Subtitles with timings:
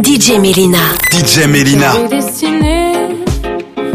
[0.00, 0.78] DJ Mélina.
[1.10, 1.92] DJ Mélina.
[2.08, 2.92] dessiné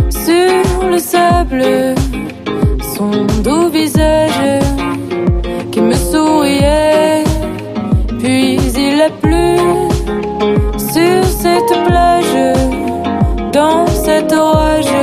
[0.10, 1.96] sur le sable
[2.98, 4.60] son doux visage
[5.72, 7.24] qui me souriait.
[8.20, 9.58] Puis il a plu
[10.78, 12.58] sur cette plage,
[13.54, 14.94] dans cet orage.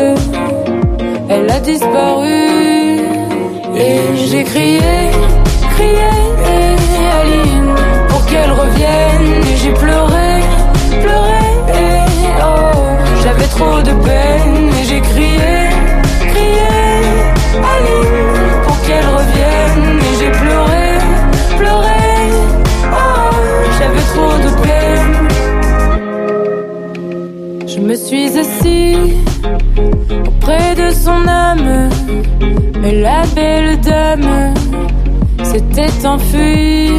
[1.30, 3.00] Elle a disparu
[3.74, 4.80] et j'ai crié,
[5.76, 6.17] crié,
[13.58, 15.54] trop de peine et j'ai crié,
[16.32, 16.76] crié,
[17.72, 18.20] Aline,
[18.64, 19.86] pour qu'elle revienne.
[20.08, 20.86] Et j'ai pleuré,
[21.60, 22.04] pleuré,
[23.00, 23.32] oh,
[23.76, 25.16] j'avais trop de peine.
[27.66, 28.96] Je me suis assis
[30.30, 31.90] auprès de son âme,
[32.80, 34.54] mais la belle dame
[35.42, 36.90] s'était enfuie.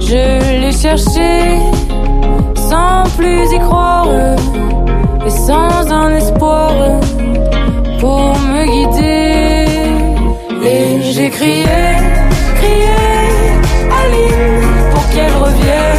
[0.00, 1.42] Je l'ai cherchée
[2.68, 4.06] sans plus y croire
[5.26, 6.72] et sans un espoir
[8.00, 9.66] pour me guider.
[10.64, 11.64] Et j'ai crié,
[12.60, 12.98] crié,
[14.00, 15.95] Aline, pour qu'elle revienne.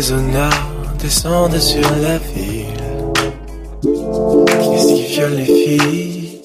[0.00, 2.84] Les honneurs descendent sur la ville.
[3.82, 6.42] Qui est-ce qui viole les filles?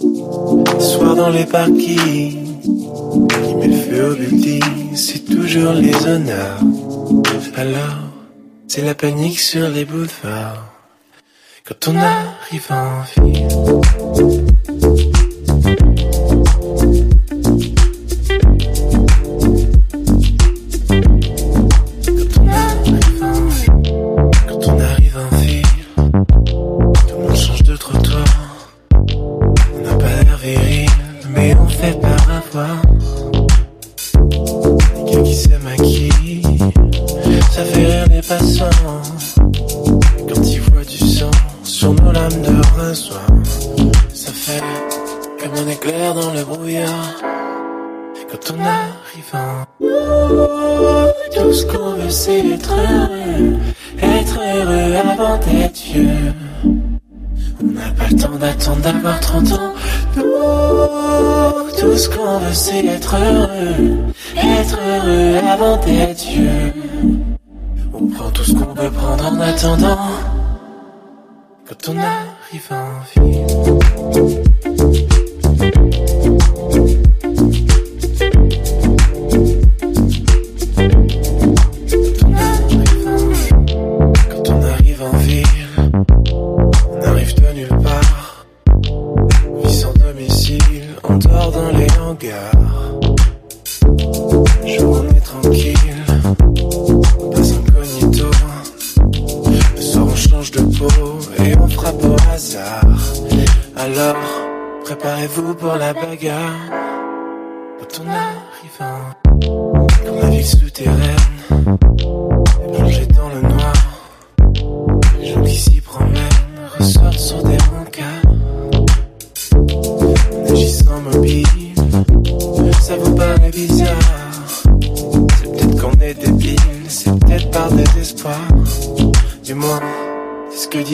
[0.79, 2.59] Soir dans les parkings.
[3.43, 6.59] Qui met le feu au building C'est toujours les honneurs.
[7.55, 7.99] Alors,
[8.67, 10.65] c'est la panique sur les boulevards.
[11.65, 14.54] Quand on arrive en ville.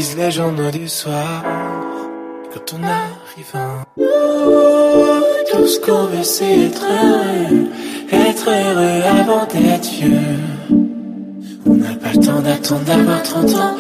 [0.02, 1.44] Disent les journaux du soir.
[2.52, 3.84] Quand on arrive en
[5.52, 7.68] tout ce qu'on veut c'est être heureux,
[8.12, 10.40] être heureux avant d'être vieux.
[11.68, 13.76] On n'a pas le temps d'attendre d'avoir 30 ans.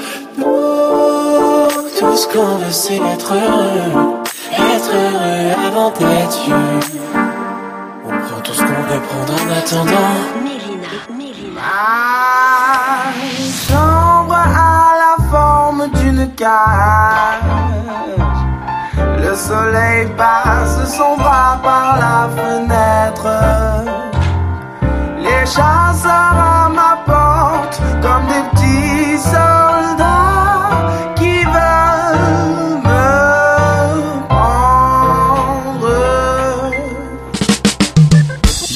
[1.99, 3.91] Tout ce qu'on veut c'est être heureux,
[4.75, 6.79] être heureux avant d'être vieux.
[8.05, 10.13] On prend tout ce qu'on peut prendre en attendant.
[10.43, 10.91] Mélina.
[11.17, 11.51] Mélina.
[11.55, 12.70] Ma
[19.17, 23.27] Le soleil passe son bras par la fenêtre.
[25.17, 35.89] Les chasseurs à ma porte comme des petits soldats qui veulent me prendre.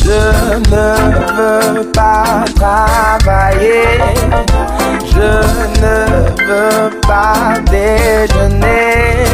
[0.03, 0.23] Je
[0.71, 0.87] ne
[1.35, 3.85] veux pas travailler.
[5.13, 5.31] Je
[5.81, 6.14] ne
[6.45, 9.25] je veux pas déjeuner.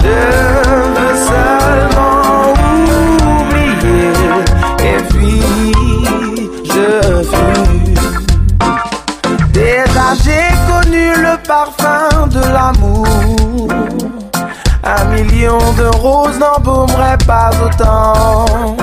[0.00, 0.20] Je
[0.96, 2.54] veux seulement
[3.42, 4.12] oublier.
[4.80, 5.42] Et puis,
[6.64, 6.88] je
[7.24, 7.94] fuis.
[9.52, 13.68] Déjà, j'ai connu le parfum de l'amour.
[14.82, 18.76] Un million de roses n'embaumerait pas autant.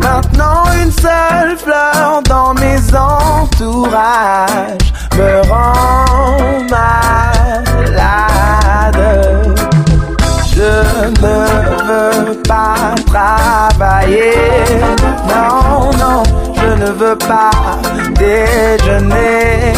[0.00, 4.89] Maintenant une seule fleur dans mes entourages
[5.20, 8.00] me rend malade.
[10.54, 10.72] Je
[11.22, 11.36] ne
[11.88, 14.34] veux pas travailler.
[15.30, 16.22] Non, non,
[16.58, 17.56] je ne veux pas
[18.22, 19.74] déjeuner.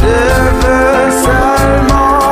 [0.00, 0.16] Je
[0.62, 2.27] veux seulement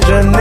[0.00, 0.35] 真的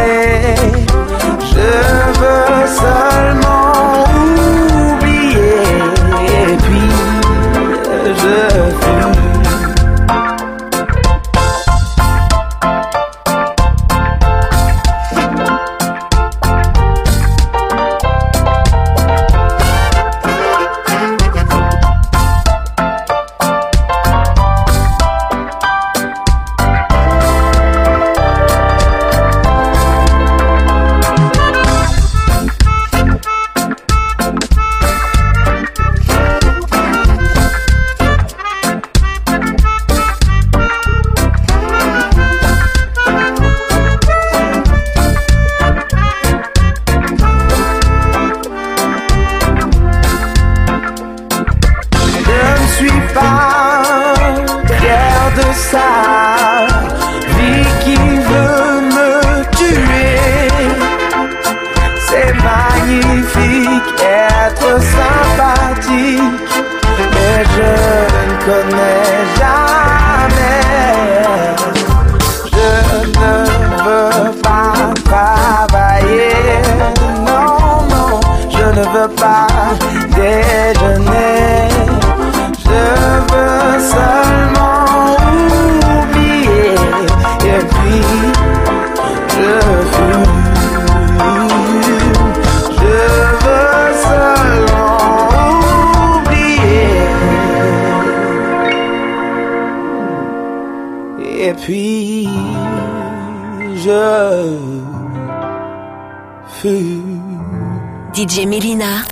[108.28, 109.06] DJ Melina.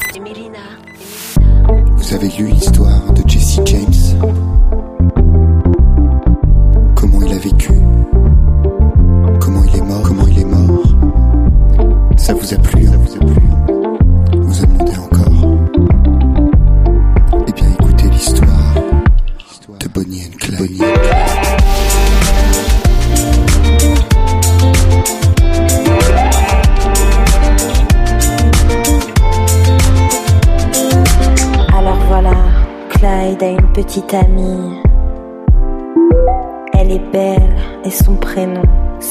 [1.98, 2.73] Vous avez lu ici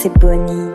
[0.03, 0.72] c'est Bonnie.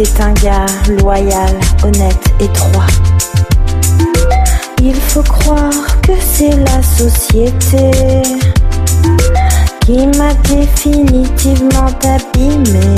[0.00, 0.66] était un gars
[1.00, 2.86] loyal, honnête et droit.
[4.82, 7.90] Il faut croire que c'est la société
[9.84, 12.94] qui m'a définitivement abîmée.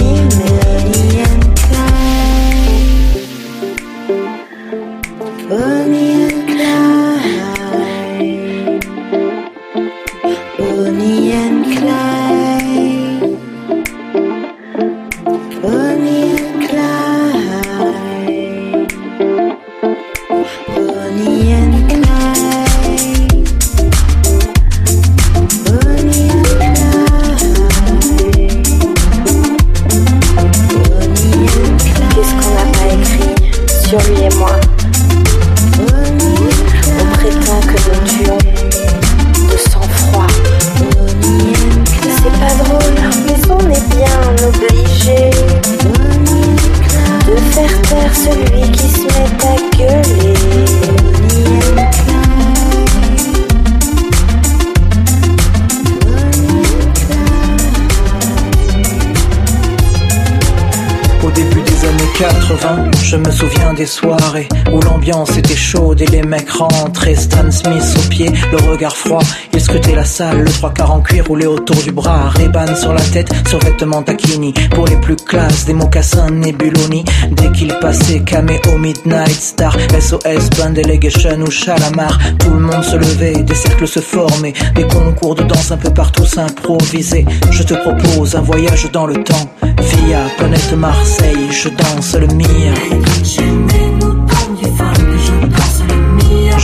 [69.53, 72.93] Il scrutait la salle, le trois quarts en cuir roulé autour du bras, Reban sur
[72.93, 74.53] la tête, sur vêtements taquini.
[74.75, 77.05] Pour les plus classes, des mocassins Nebuloni.
[77.31, 82.97] Dès qu'il passait, Cameo Midnight Star, SOS Band Delegation ou Chalamar, tout le monde se
[82.97, 87.27] levait, des cercles se formaient, des concours de danse un peu partout s'improvisaient.
[87.51, 93.96] Je te propose un voyage dans le temps, via planète Marseille, je danse le mien.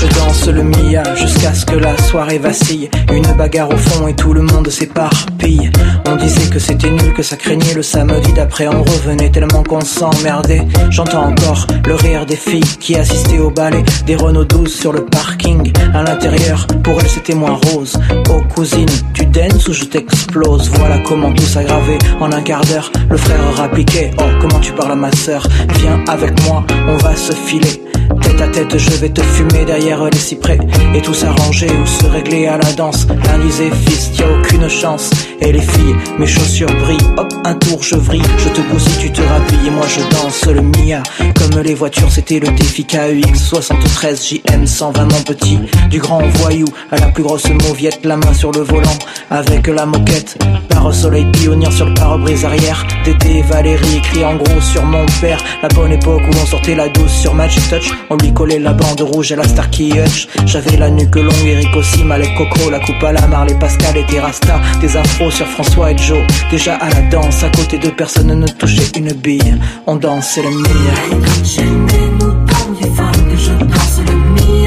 [0.00, 2.88] Je danse le mia jusqu'à ce que la soirée vacille.
[3.12, 5.70] Une bagarre au fond et tout le monde s'éparpille.
[6.06, 8.66] On disait que c'était nul, que ça craignait le samedi d'après.
[8.66, 10.62] On revenait tellement qu'on s'emmerdait.
[10.88, 13.84] J'entends encore le rire des filles qui assistaient au ballet.
[14.06, 15.70] Des Renault 12 sur le parking.
[15.92, 17.98] À l'intérieur, pour elles c'était moins rose.
[18.30, 20.70] Oh cousine, tu danses ou je t'explose?
[20.76, 22.90] Voilà comment tout s'aggravait en un quart d'heure.
[23.10, 24.12] Le frère rappliquait.
[24.18, 25.46] Oh comment tu parles à ma sœur?
[25.78, 27.82] Viens avec moi, on va se filer.
[28.22, 30.58] Tête à tête, je vais te fumer derrière les cyprès
[30.94, 33.06] Et tout s'arranger ou se régler à la danse.
[33.08, 35.10] L'un disait, fils, y a aucune chance.
[35.40, 36.98] Et les filles, mes chaussures brillent.
[37.16, 38.22] Hop, un tour, je vrille.
[38.38, 41.02] Je te bousille, tu te rhabilles Et moi je danse le Mia.
[41.38, 45.58] Comme les voitures, c'était le défi KUX 73 JM 120 mon petit.
[45.88, 48.98] Du grand voyou à la plus grosse mauviette La main sur le volant.
[49.30, 50.38] Avec la moquette
[50.68, 52.86] Par soleil pionnière sur le pare-brise arrière.
[53.04, 55.42] Dédé Valérie écrit en gros sur mon père.
[55.62, 58.72] La bonne époque où on sortait la douce sur Magic Touch on lui collait la
[58.72, 60.28] bande rouge à la Starkey Hutch.
[60.46, 64.06] J'avais la nuque longue, Eric aussi, Malek Coco, la coupe à la Marley Pascal et
[64.06, 64.60] Terrasta.
[64.80, 66.26] Des afros sur François et Joe.
[66.50, 69.58] Déjà à la danse, à côté de personne ne touchait une bille.
[69.86, 70.68] On dansait le mia.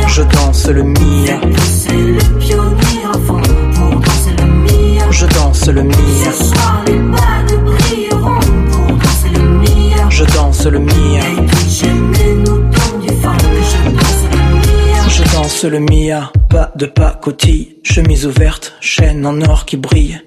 [0.08, 1.40] Je danse le mia.
[5.10, 6.34] Je danse le mia.
[10.10, 10.80] Je danse le
[13.32, 15.08] mia.
[15.08, 16.92] Je danse le mia, pas de
[17.84, 20.22] chemise ouverte, chaîne en or qui brille.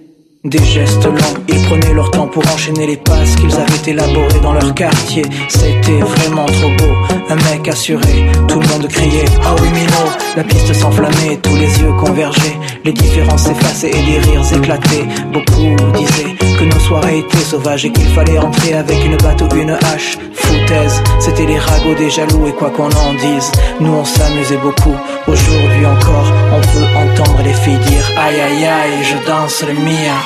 [0.44, 4.52] Des gestes lents, ils prenaient leur temps pour enchaîner les passes qu'ils avaient élaborées dans
[4.52, 5.24] leur quartier.
[5.48, 6.94] C'était vraiment trop beau,
[7.28, 11.80] un mec assuré, tout le monde criait Ah oui Mino, la piste s'enflammait, tous les
[11.80, 15.06] yeux convergeaient, les différences s'effaçaient et les rires éclataient.
[15.32, 19.70] Beaucoup disaient que nos soirées étaient sauvages et qu'il fallait entrer avec une batte une
[19.70, 20.18] hache.
[20.34, 24.96] Foutaise, c'était les ragots des jaloux et quoi qu'on en dise, nous on s'amusait beaucoup.
[25.26, 30.16] Aujourd'hui encore, on peut entendre les filles dire aïe aïe aïe, je danse le mia.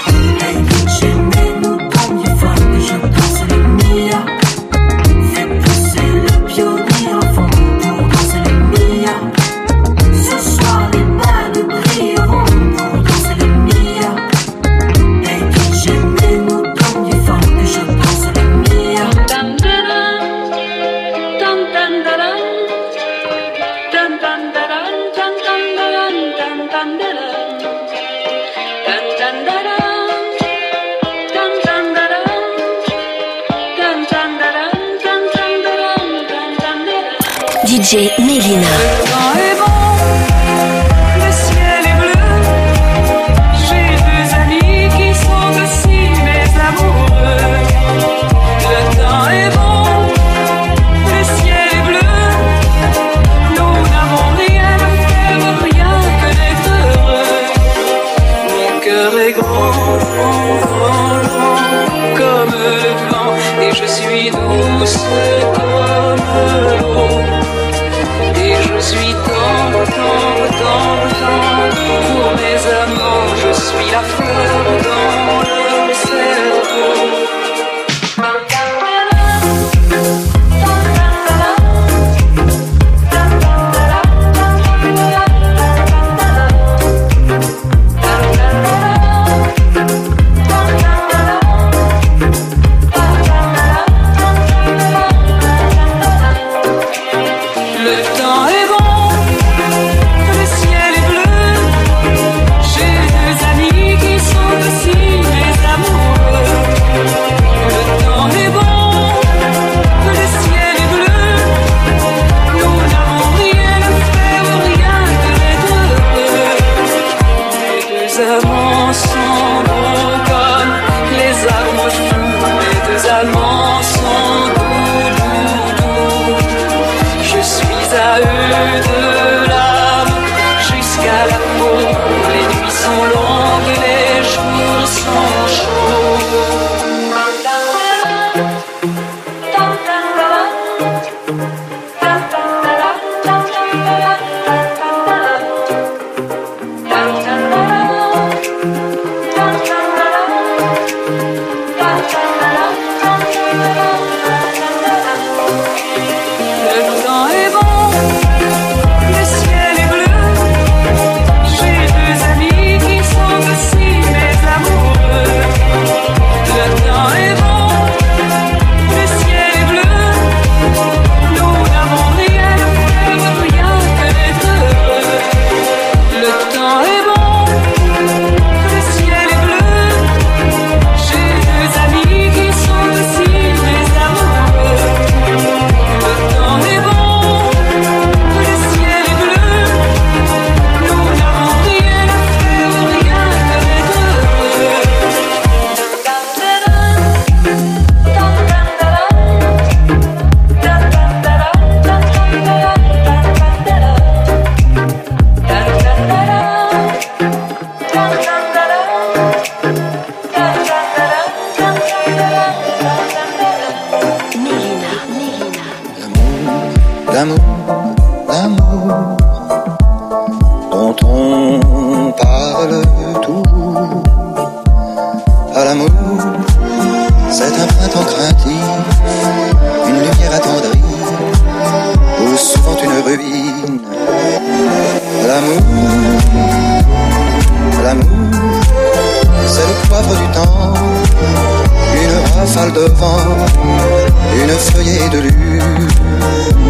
[244.60, 246.69] feuillet de lune.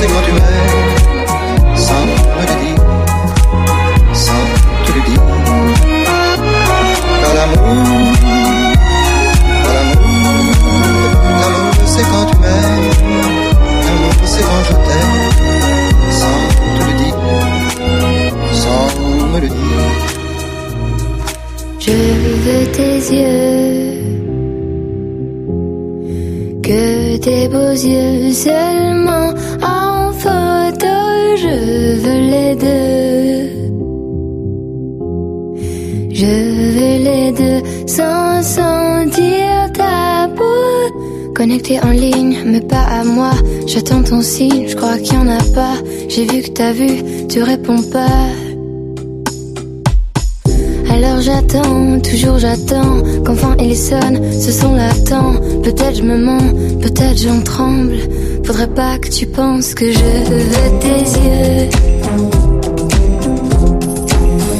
[0.00, 0.39] single
[58.52, 61.68] Faudrait pas que tu penses que je veux tes yeux.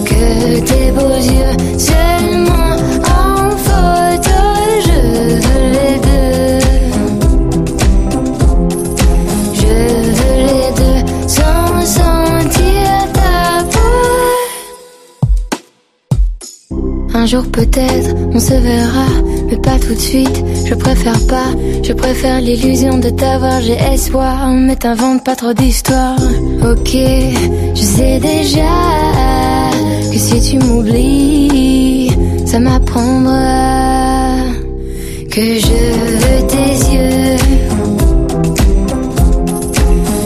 [0.05, 4.41] Que tes beaux yeux seulement en photo,
[4.87, 4.99] je
[5.45, 6.61] veux les deux.
[9.55, 9.75] Je
[10.19, 14.03] veux les deux sans sentir ta peau.
[17.13, 19.09] Un jour peut-être on se verra
[19.57, 20.45] pas tout de suite.
[20.67, 21.51] Je préfère pas,
[21.83, 23.61] je préfère l'illusion de t'avoir.
[23.61, 26.19] J'ai espoir, hein, mais t'invente pas trop d'histoires.
[26.63, 26.97] Ok,
[27.75, 28.75] je sais déjà
[30.13, 32.13] que si tu m'oublies,
[32.47, 33.91] ça m'apprendra
[35.31, 35.81] que je
[36.23, 37.37] veux tes yeux.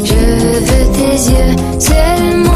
[0.04, 0.14] Je
[0.66, 2.53] veux tes yeux seulement.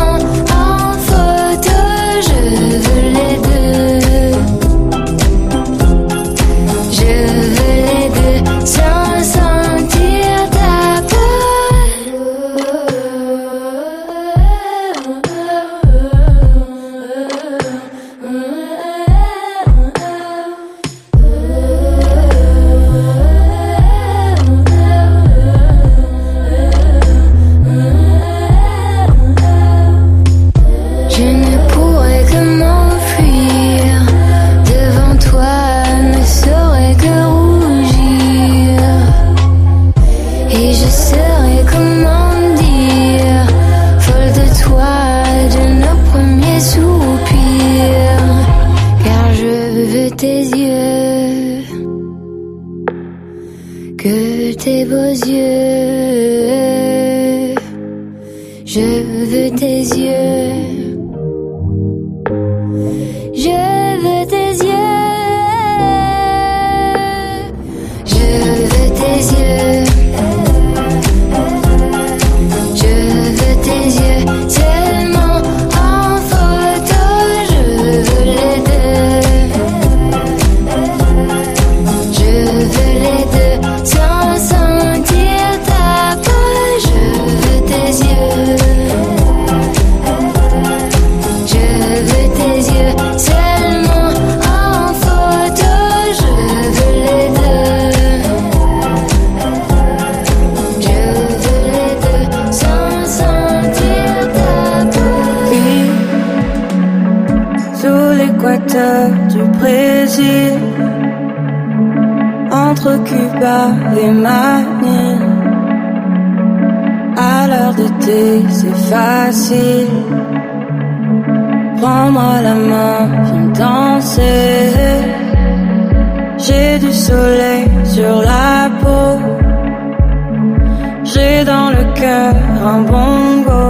[132.68, 133.62] un bongo.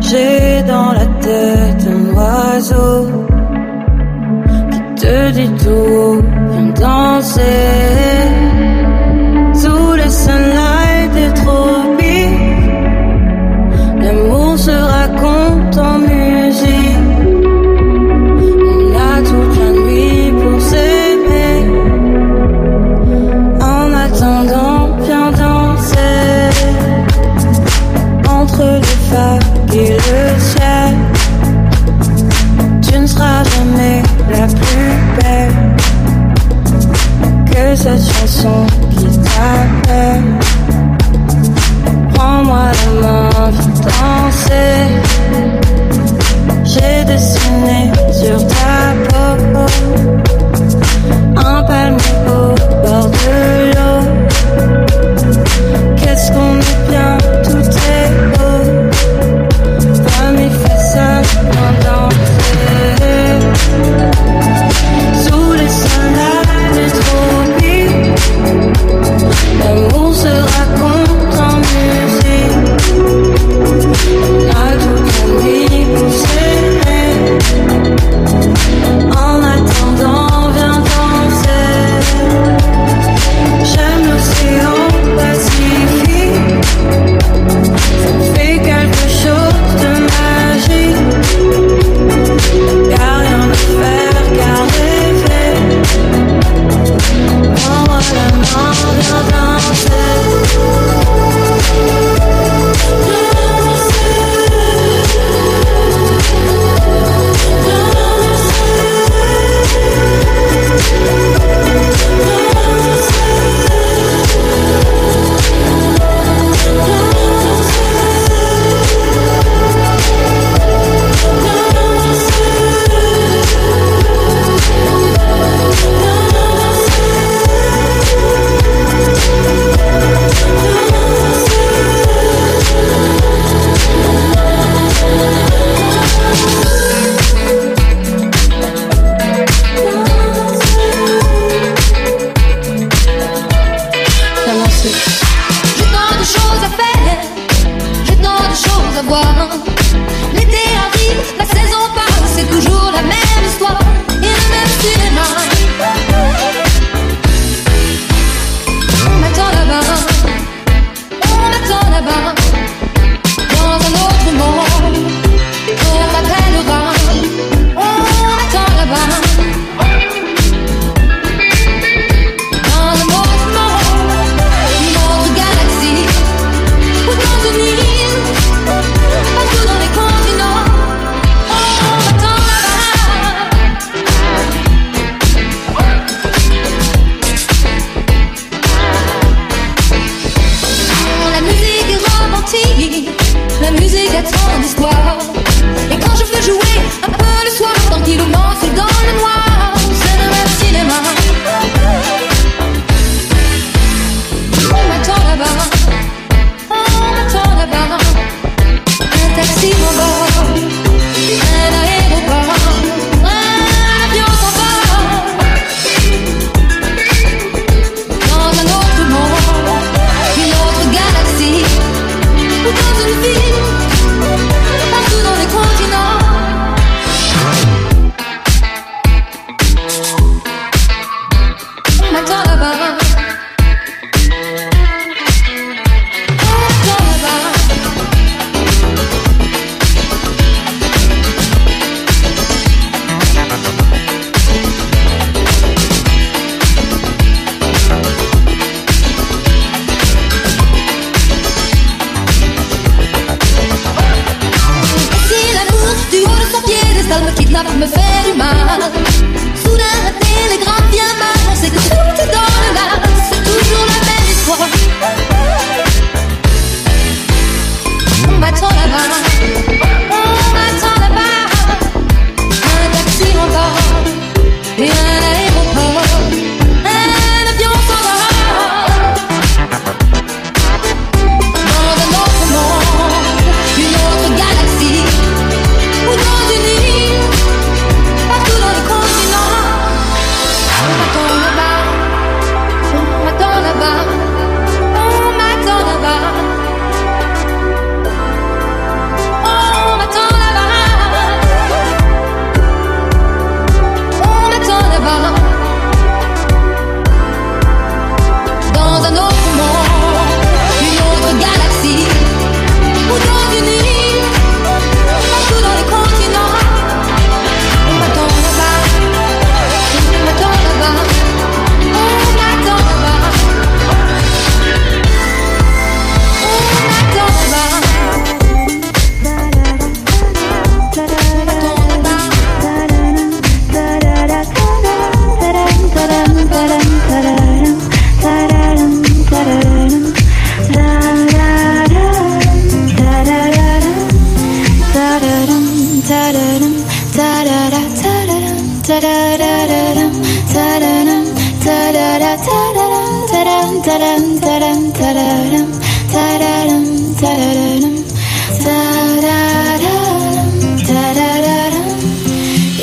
[0.00, 3.06] J'ai dans la tête un oiseau
[4.70, 6.15] qui te dit tout.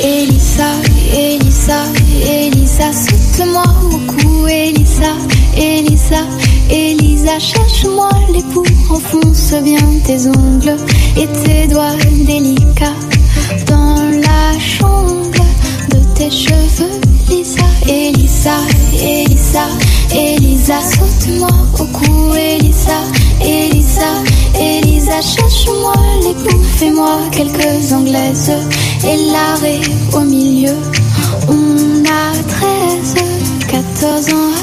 [0.04, 0.70] Elisa,
[1.12, 1.84] Elisa,
[2.22, 5.16] Elisa, souffle-moi au cou, Elisa,
[5.56, 6.26] Elisa,
[6.70, 10.76] Elisa, cherche-moi les poux, enfonce bien tes ongles
[11.16, 11.96] et tes doigts
[12.26, 13.03] délicats.
[16.24, 18.56] tes cheveux, Lisa, Elisa,
[18.94, 19.66] Elisa,
[20.10, 22.98] Elisa, saute-moi au cou, Elisa,
[23.40, 24.10] Elisa,
[24.58, 28.52] Elisa, cherche-moi les bouts, fais-moi quelques anglaises,
[29.04, 29.80] et l'arrêt
[30.14, 30.76] au milieu,
[31.48, 33.14] on a 13,
[33.68, 34.54] 14 ans,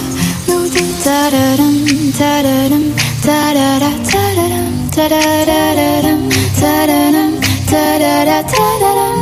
[0.48, 1.76] nous deux, tadadam,
[2.18, 2.84] tadadam,
[3.22, 7.32] tadada, tadadam, tadadam, tadadam,
[7.70, 9.21] tadada, tadadam,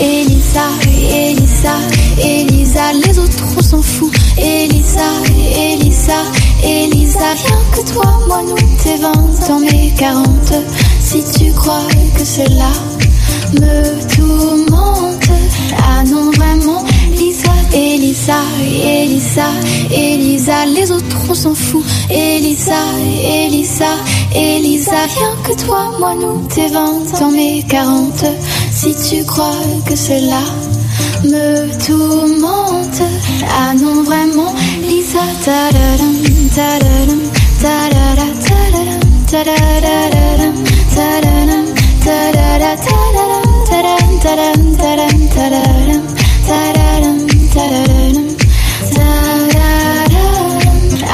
[0.00, 0.68] Elisa,
[1.10, 1.74] Elisa,
[2.18, 4.12] Elisa, les autres s'en fout.
[4.36, 5.08] Elisa,
[5.56, 6.22] Elisa,
[6.62, 9.10] Elisa, rien que toi, moi, nous, t'es 20
[9.50, 10.54] ans, mais 40.
[11.00, 12.70] Si tu crois que cela
[13.60, 15.30] me tourmente,
[15.76, 16.30] ah non,
[17.72, 19.48] Elisa, Elisa,
[19.90, 21.84] Elisa, les autres on s'en fout.
[22.10, 22.80] Elisa,
[23.24, 23.96] Elisa,
[24.34, 28.24] Elisa, rien que toi, moi, nous, t'es 20 ans, mes 40.
[28.72, 29.52] Si tu crois
[29.86, 30.40] que cela
[31.24, 33.02] me tourmente,
[33.48, 35.68] ah non, vraiment, Lisa, ta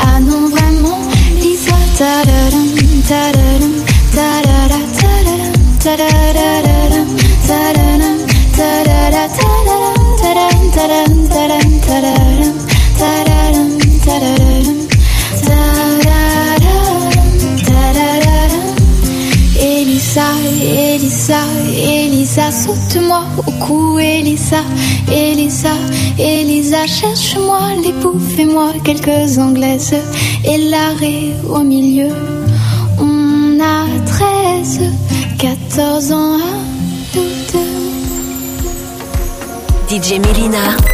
[0.06, 0.98] ah non, vraiment.
[19.60, 20.26] Elisa,
[20.62, 21.40] Elisa,
[21.76, 24.62] Elisa, saute-moi au cou, Elisa
[26.86, 29.94] cherche, moi les poufs et moi quelques anglaises.
[30.44, 32.10] Et l'arrêt au milieu,
[32.98, 34.80] on a 13,
[35.38, 37.24] 14 ans à nous.
[39.88, 40.93] DJ Melina.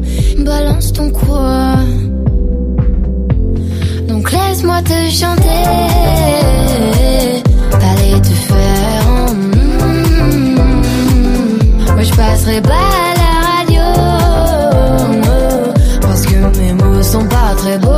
[0.37, 1.75] Balance ton quoi.
[4.07, 5.63] Donc laisse-moi te chanter,
[7.73, 9.05] aller te faire.
[11.93, 13.85] Moi je passerai pas à la radio,
[16.01, 17.89] parce que mes mots sont pas très beaux.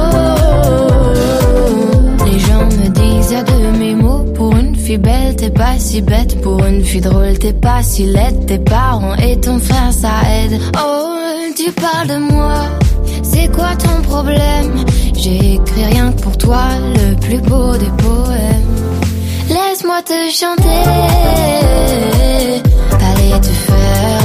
[2.25, 6.41] Les gens me disent de mes mots pour une fille belle, t'es pas si bête.
[6.41, 8.45] Pour une fille drôle, t'es pas si laide.
[8.47, 10.59] Tes parents et ton frère, ça aide.
[10.77, 11.12] Oh,
[11.64, 12.55] tu parles de moi,
[13.22, 14.84] c'est quoi ton problème?
[15.16, 16.64] J'ai écrit rien que pour toi,
[16.95, 18.76] le plus beau des poèmes.
[19.47, 20.84] Laisse-moi te chanter,
[23.07, 24.24] aller te faire.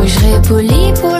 [0.00, 1.19] Oui, je serai poli pour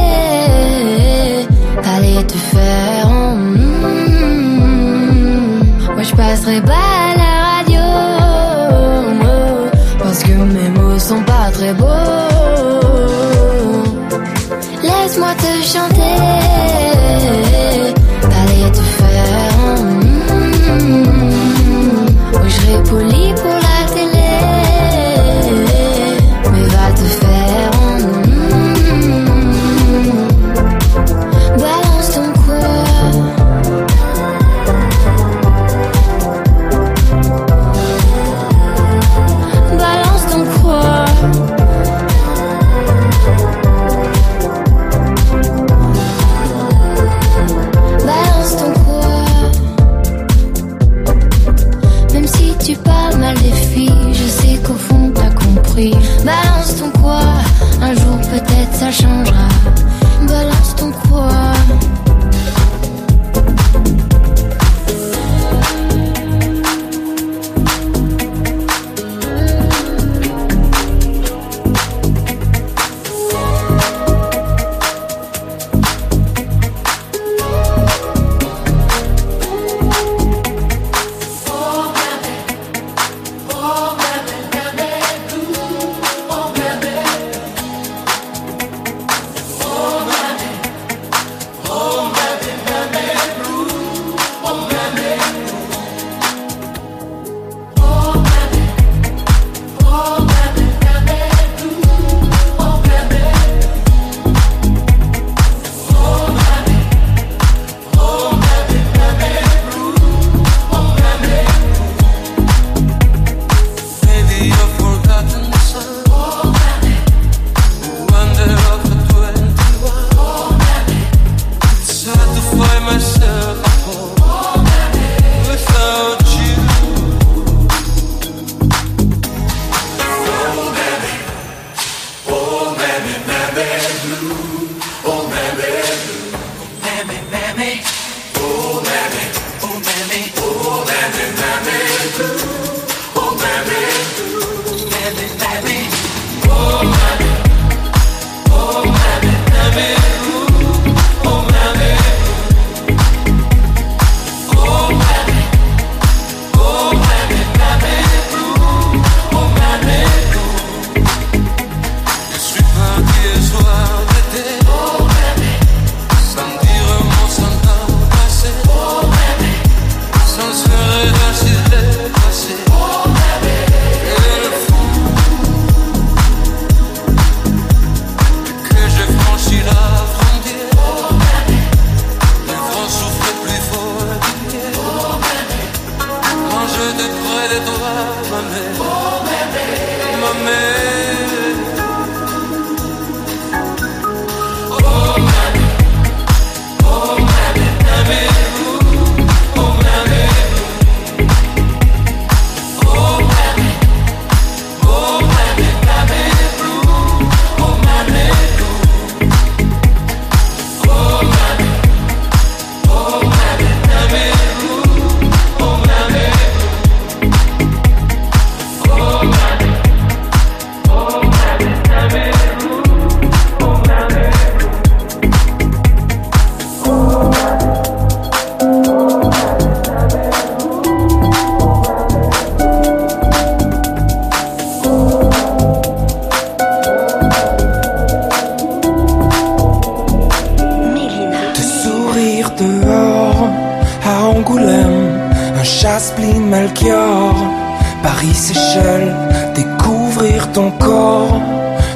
[248.03, 249.15] Paris Seychelles,
[249.55, 251.41] découvrir ton corps.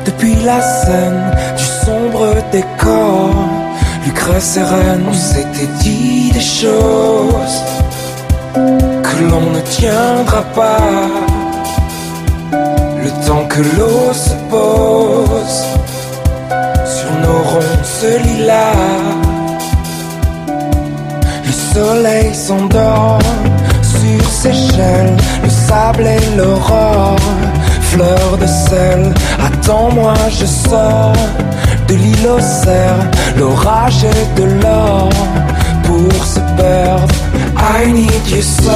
[0.06, 3.30] Depuis la scène du sombre décor,
[4.06, 4.62] Lucrèce et
[5.08, 7.62] on s'était dit des choses
[9.04, 11.10] que l'on ne tiendra pas.
[13.04, 15.64] Le temps que l'eau se pose
[16.86, 18.76] sur nos ronces lilas.
[21.46, 23.20] Le soleil s'endort
[24.00, 27.16] sur Seychelles, le sable et l'aurore,
[27.82, 29.14] fleur de sel.
[29.40, 31.14] Attends-moi, je sors
[31.88, 33.00] de l'île au cerf,
[33.38, 35.10] l'orage et de l'or
[35.84, 37.14] pour se perdre.
[37.58, 38.72] I need you so.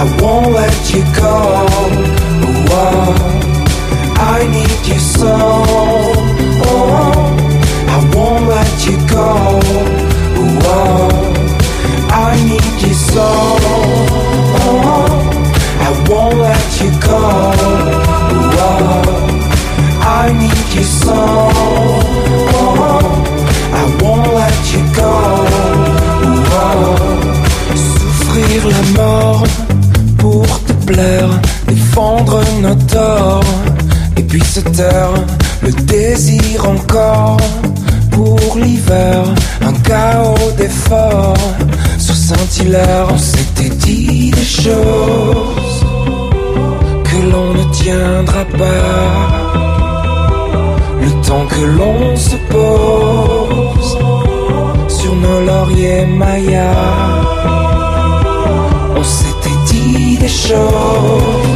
[0.00, 1.66] I won't let you go.
[2.70, 3.14] Oh,
[4.16, 5.34] I need you so.
[7.88, 9.60] I won't let you go.
[10.64, 11.27] Oh,
[12.30, 13.28] I need you so.
[15.86, 17.20] I won't let you go.
[20.20, 20.84] I need you
[27.74, 29.44] souffrir la mort
[30.18, 31.30] pour te plaire,
[31.66, 33.54] défendre nos torts,
[34.16, 35.14] et puis se taire,
[35.62, 37.38] le désir encore
[38.10, 39.22] pour l'hiver,
[39.62, 41.34] un chaos d'efforts
[42.30, 45.86] On s'était dit des choses
[47.04, 49.28] que l'on ne tiendra pas.
[51.00, 53.98] Le temps que l'on se pose
[54.88, 56.74] sur nos lauriers mayas,
[58.94, 61.47] on s'était dit des choses.